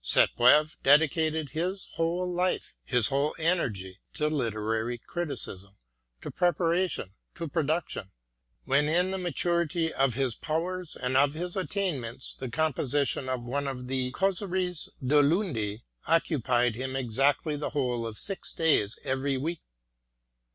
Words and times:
Sainte 0.03 0.35
Beuve 0.35 0.77
dedicated 0.81 1.49
his 1.49 1.89
whole 1.93 2.27
life, 2.27 2.73
his 2.83 3.09
whole 3.09 3.35
energy, 3.37 3.99
to 4.15 4.29
literary 4.29 4.97
criticism, 4.97 5.77
to 6.23 6.31
preparation, 6.31 7.13
to 7.35 7.47
production: 7.47 8.09
when 8.63 8.89
in 8.89 9.11
the 9.11 9.19
maturity 9.19 9.93
of 9.93 10.15
his 10.15 10.33
powers 10.33 10.95
and 10.95 11.15
of 11.15 11.35
his 11.35 11.55
attainments 11.55 12.33
the 12.33 12.49
composition 12.49 13.29
of 13.29 13.43
one 13.45 13.67
of 13.67 13.85
the 13.87 14.09
Causeries 14.11 14.89
du 15.05 15.21
Lundi 15.21 15.83
occupied 16.07 16.73
him 16.73 16.95
exactly 16.95 17.55
the 17.55 17.69
whole 17.69 18.07
of 18.07 18.17
six 18.17 18.53
days 18.55 18.97
every 19.05 19.37
week. 19.37 19.59